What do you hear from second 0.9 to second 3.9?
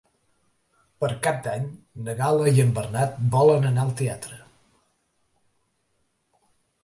Per Cap d'Any na Gal·la i en Bernat volen anar